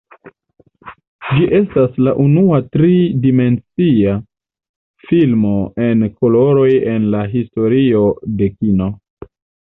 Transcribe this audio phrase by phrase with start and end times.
[1.25, 4.15] Ĝi estas la unua tri-dimensia
[5.11, 5.53] filmo
[5.91, 8.05] en koloroj en la historio
[8.43, 8.91] de kino.